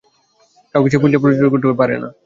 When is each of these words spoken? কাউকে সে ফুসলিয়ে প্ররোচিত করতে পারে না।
কাউকে 0.75 0.89
সে 0.91 0.97
ফুসলিয়ে 1.01 1.21
প্ররোচিত 1.21 1.45
করতে 1.51 1.79
পারে 1.81 1.95
না। 2.03 2.09